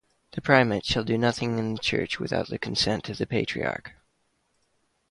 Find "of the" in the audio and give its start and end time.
3.09-3.27